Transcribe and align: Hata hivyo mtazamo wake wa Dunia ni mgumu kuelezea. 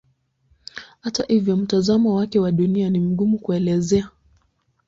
Hata 1.01 1.23
hivyo 1.27 1.57
mtazamo 1.57 2.15
wake 2.15 2.39
wa 2.39 2.51
Dunia 2.51 2.89
ni 2.89 2.99
mgumu 2.99 3.39
kuelezea. 3.39 4.09